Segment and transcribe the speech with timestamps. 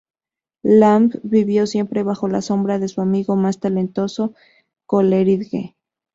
[0.63, 4.33] Lamb vivió siempre bajo la sombra de su amigo más talentoso,
[4.87, 5.75] Coleridge.